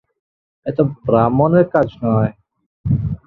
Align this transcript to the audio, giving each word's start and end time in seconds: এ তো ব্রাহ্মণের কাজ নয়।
এ 0.65 0.71
তো 0.77 0.83
ব্রাহ্মণের 1.05 1.65
কাজ 1.73 1.87
নয়। 2.03 2.31